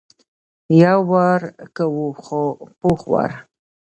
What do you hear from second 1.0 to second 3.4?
وار کوو خو پوخ وار.